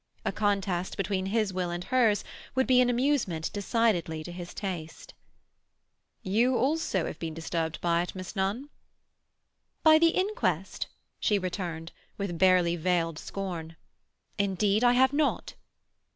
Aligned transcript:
A 0.25 0.31
contest 0.31 0.97
between 0.97 1.27
his 1.27 1.53
will 1.53 1.69
and 1.69 1.83
hers 1.83 2.23
would 2.55 2.65
be 2.65 2.81
an 2.81 2.89
amusement 2.89 3.53
decidedly 3.53 4.23
to 4.23 4.31
his 4.31 4.51
taste. 4.51 5.13
"You 6.23 6.57
also 6.57 7.05
have 7.05 7.19
been 7.19 7.35
disturbed 7.35 7.79
by 7.81 8.01
it, 8.01 8.15
Miss 8.15 8.35
Nunn." 8.35 8.69
"By 9.83 9.99
the 9.99 10.09
inquest?" 10.09 10.87
she 11.19 11.37
returned, 11.37 11.91
with 12.17 12.39
barely 12.39 12.75
veiled 12.75 13.19
scorn. 13.19 13.75
"Indeed 14.39 14.83
I 14.83 14.93
have 14.93 15.13
not." 15.13 15.53